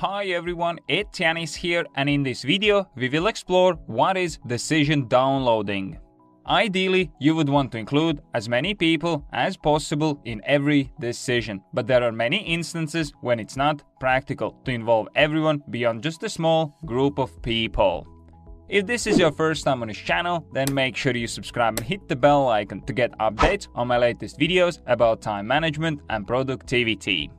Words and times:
Hi 0.00 0.26
everyone, 0.26 0.78
it's 0.88 1.20
Yanis 1.20 1.54
here 1.54 1.86
and 1.94 2.06
in 2.06 2.22
this 2.22 2.42
video 2.42 2.86
we 2.96 3.08
will 3.08 3.28
explore 3.28 3.76
what 3.86 4.18
is 4.18 4.38
decision 4.46 5.08
downloading. 5.08 5.98
Ideally, 6.46 7.10
you 7.18 7.34
would 7.34 7.48
want 7.48 7.72
to 7.72 7.78
include 7.78 8.20
as 8.34 8.46
many 8.46 8.74
people 8.74 9.24
as 9.32 9.56
possible 9.56 10.20
in 10.26 10.42
every 10.44 10.92
decision, 11.00 11.62
but 11.72 11.86
there 11.86 12.02
are 12.02 12.12
many 12.12 12.36
instances 12.36 13.14
when 13.22 13.40
it's 13.40 13.56
not 13.56 13.84
practical 13.98 14.60
to 14.66 14.70
involve 14.70 15.08
everyone 15.14 15.62
beyond 15.70 16.02
just 16.02 16.22
a 16.24 16.28
small 16.28 16.76
group 16.84 17.18
of 17.18 17.40
people. 17.40 18.06
If 18.68 18.84
this 18.84 19.06
is 19.06 19.18
your 19.18 19.32
first 19.32 19.64
time 19.64 19.80
on 19.80 19.88
this 19.88 19.96
channel, 19.96 20.46
then 20.52 20.74
make 20.74 20.94
sure 20.94 21.16
you 21.16 21.26
subscribe 21.26 21.78
and 21.78 21.86
hit 21.86 22.06
the 22.06 22.16
bell 22.16 22.48
icon 22.48 22.82
to 22.82 22.92
get 22.92 23.18
updates 23.18 23.68
on 23.74 23.88
my 23.88 23.96
latest 23.96 24.38
videos 24.38 24.82
about 24.86 25.22
time 25.22 25.46
management 25.46 26.02
and 26.10 26.26
productivity. 26.26 27.30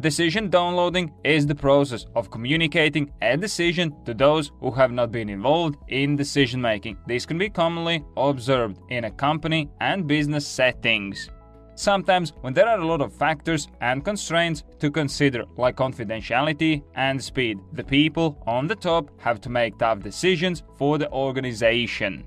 Decision 0.00 0.50
downloading 0.50 1.12
is 1.22 1.46
the 1.46 1.54
process 1.54 2.04
of 2.16 2.30
communicating 2.30 3.12
a 3.22 3.36
decision 3.36 3.94
to 4.04 4.12
those 4.12 4.50
who 4.60 4.72
have 4.72 4.90
not 4.90 5.12
been 5.12 5.28
involved 5.28 5.76
in 5.88 6.16
decision 6.16 6.60
making. 6.60 6.96
This 7.06 7.24
can 7.24 7.38
be 7.38 7.48
commonly 7.48 8.04
observed 8.16 8.78
in 8.90 9.04
a 9.04 9.10
company 9.10 9.70
and 9.80 10.06
business 10.06 10.46
settings. 10.46 11.30
Sometimes, 11.76 12.32
when 12.40 12.54
there 12.54 12.68
are 12.68 12.80
a 12.80 12.86
lot 12.86 13.00
of 13.00 13.14
factors 13.14 13.68
and 13.80 14.04
constraints 14.04 14.64
to 14.80 14.90
consider, 14.90 15.44
like 15.56 15.76
confidentiality 15.76 16.82
and 16.96 17.22
speed, 17.22 17.58
the 17.72 17.84
people 17.84 18.42
on 18.46 18.66
the 18.66 18.76
top 18.76 19.10
have 19.20 19.40
to 19.42 19.48
make 19.48 19.78
tough 19.78 20.00
decisions 20.00 20.64
for 20.76 20.98
the 20.98 21.10
organization. 21.12 22.24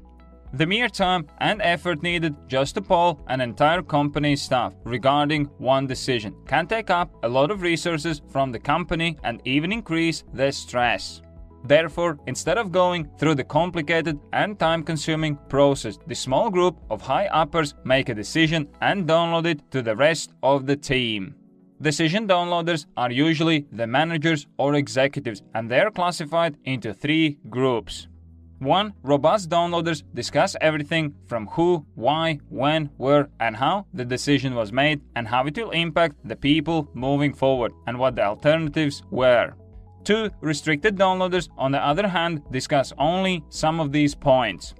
The 0.53 0.65
mere 0.65 0.87
time 0.87 1.27
and 1.39 1.61
effort 1.61 2.01
needed 2.01 2.33
just 2.47 2.75
to 2.75 2.81
poll 2.81 3.19
an 3.27 3.41
entire 3.41 3.81
company's 3.81 4.41
staff 4.41 4.73
regarding 4.85 5.45
one 5.57 5.87
decision 5.87 6.35
can 6.47 6.67
take 6.67 6.89
up 6.89 7.13
a 7.23 7.27
lot 7.27 7.51
of 7.51 7.61
resources 7.61 8.21
from 8.29 8.51
the 8.51 8.59
company 8.59 9.17
and 9.23 9.41
even 9.43 9.73
increase 9.73 10.23
the 10.33 10.51
stress. 10.51 11.21
Therefore, 11.65 12.17
instead 12.27 12.57
of 12.57 12.71
going 12.71 13.09
through 13.17 13.35
the 13.35 13.43
complicated 13.43 14.19
and 14.31 14.57
time 14.57 14.83
consuming 14.83 15.35
process, 15.49 15.99
the 16.07 16.15
small 16.15 16.49
group 16.49 16.77
of 16.89 17.01
high 17.01 17.27
uppers 17.27 17.73
make 17.83 18.07
a 18.07 18.15
decision 18.15 18.69
and 18.81 19.05
download 19.05 19.45
it 19.47 19.69
to 19.71 19.81
the 19.81 19.95
rest 19.97 20.31
of 20.43 20.65
the 20.65 20.77
team. 20.77 21.35
Decision 21.81 22.25
downloaders 22.25 22.85
are 22.95 23.11
usually 23.11 23.67
the 23.73 23.85
managers 23.85 24.47
or 24.57 24.75
executives, 24.75 25.43
and 25.53 25.69
they 25.69 25.81
are 25.81 25.91
classified 25.91 26.57
into 26.63 26.93
three 26.93 27.37
groups. 27.49 28.07
1. 28.59 28.93
Robust 29.03 29.49
downloaders 29.49 30.03
discuss 30.13 30.55
everything 30.61 31.13
from 31.27 31.47
who, 31.47 31.85
why, 31.95 32.39
when, 32.49 32.89
where, 32.97 33.29
and 33.39 33.55
how 33.55 33.85
the 33.93 34.05
decision 34.05 34.55
was 34.55 34.71
made 34.71 35.01
and 35.15 35.27
how 35.27 35.45
it 35.45 35.57
will 35.57 35.71
impact 35.71 36.15
the 36.25 36.35
people 36.35 36.89
moving 36.93 37.33
forward 37.33 37.71
and 37.85 37.97
what 37.99 38.15
the 38.15 38.23
alternatives 38.23 39.03
were. 39.11 39.53
2. 40.05 40.29
Restricted 40.41 40.95
downloaders, 40.95 41.49
on 41.57 41.71
the 41.71 41.85
other 41.85 42.07
hand, 42.07 42.41
discuss 42.51 42.93
only 42.97 43.43
some 43.49 43.79
of 43.79 43.91
these 43.91 44.15
points. 44.15 44.73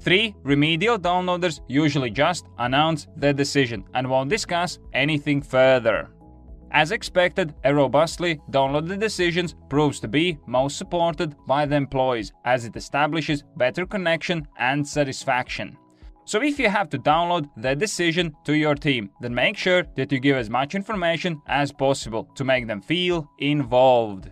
3. 0.00 0.34
Remedial 0.42 0.98
downloaders 0.98 1.60
usually 1.68 2.10
just 2.10 2.46
announce 2.58 3.06
the 3.16 3.32
decision 3.32 3.84
and 3.94 4.10
won't 4.10 4.28
discuss 4.28 4.78
anything 4.92 5.40
further. 5.40 6.10
As 6.72 6.90
expected, 6.90 7.54
a 7.64 7.74
robustly 7.74 8.40
downloaded 8.50 8.98
decisions 8.98 9.54
proves 9.68 10.00
to 10.00 10.08
be 10.08 10.38
most 10.46 10.78
supported 10.78 11.36
by 11.46 11.66
the 11.66 11.76
employees 11.76 12.32
as 12.46 12.64
it 12.64 12.74
establishes 12.76 13.44
better 13.56 13.84
connection 13.84 14.48
and 14.58 14.86
satisfaction. 14.86 15.76
So 16.24 16.40
if 16.40 16.58
you 16.58 16.70
have 16.70 16.88
to 16.90 16.98
download 16.98 17.50
the 17.58 17.76
decision 17.76 18.34
to 18.44 18.54
your 18.54 18.74
team, 18.74 19.10
then 19.20 19.34
make 19.34 19.58
sure 19.58 19.82
that 19.96 20.10
you 20.10 20.18
give 20.18 20.36
as 20.36 20.48
much 20.48 20.74
information 20.74 21.42
as 21.46 21.70
possible 21.72 22.24
to 22.36 22.44
make 22.44 22.66
them 22.66 22.80
feel 22.80 23.28
involved. 23.38 24.30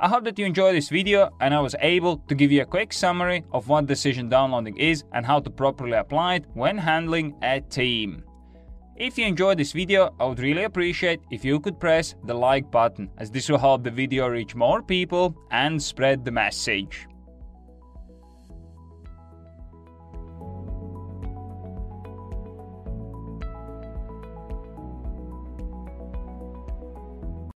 I 0.00 0.08
hope 0.08 0.24
that 0.24 0.38
you 0.40 0.46
enjoyed 0.46 0.74
this 0.74 0.88
video 0.88 1.30
and 1.40 1.54
I 1.54 1.60
was 1.60 1.76
able 1.80 2.18
to 2.28 2.34
give 2.34 2.50
you 2.50 2.62
a 2.62 2.66
quick 2.66 2.92
summary 2.92 3.44
of 3.52 3.68
what 3.68 3.86
decision 3.86 4.28
downloading 4.28 4.76
is 4.76 5.04
and 5.12 5.24
how 5.24 5.38
to 5.40 5.50
properly 5.50 5.98
apply 5.98 6.36
it 6.36 6.46
when 6.54 6.78
handling 6.78 7.36
a 7.42 7.60
team. 7.60 8.24
If 9.00 9.16
you 9.16 9.26
enjoyed 9.26 9.58
this 9.58 9.70
video, 9.70 10.12
I 10.18 10.24
would 10.24 10.40
really 10.40 10.64
appreciate 10.64 11.20
if 11.30 11.44
you 11.44 11.60
could 11.60 11.78
press 11.78 12.16
the 12.24 12.34
like 12.34 12.68
button 12.68 13.08
as 13.16 13.30
this 13.30 13.48
will 13.48 13.58
help 13.58 13.84
the 13.84 13.92
video 13.92 14.26
reach 14.26 14.56
more 14.56 14.82
people 14.82 15.36
and 15.52 15.80
spread 15.80 16.24
the 16.24 16.32
message. 16.32 17.07